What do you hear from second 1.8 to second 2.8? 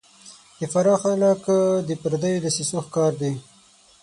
د پردیو دسیسو